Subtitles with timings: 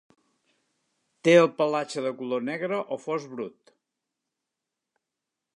[1.27, 3.77] Té el pelatge de color negre o fosc brut.